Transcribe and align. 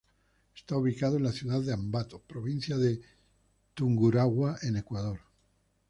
Está 0.55 0.75
ubicado 0.77 1.17
en 1.17 1.23
la 1.25 1.31
ciudad 1.31 1.61
de 1.61 1.71
Ambato, 1.71 2.17
provincia 2.23 2.75
de 2.75 3.01
Tungurahua, 3.75 4.57
en 4.63 4.77
Ecuador. 4.77 5.19